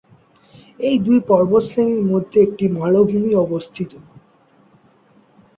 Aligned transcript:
এই 0.79 0.95
দুই 1.05 1.19
পর্বতশ্রেণীর 1.29 2.03
মধ্যে 2.11 2.37
একটি 2.41 2.65
মালভূমি 2.77 3.31
অবস্থিত। 3.45 3.91